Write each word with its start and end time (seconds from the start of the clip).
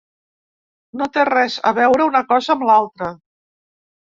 No 1.01 1.07
té 1.17 1.25
res 1.29 1.57
a 1.73 1.75
veure 1.81 2.09
una 2.13 2.23
cosa 2.33 2.55
amb 2.57 2.67
l’altra. 2.71 3.13